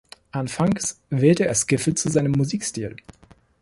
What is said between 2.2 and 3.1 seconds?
Musikstil.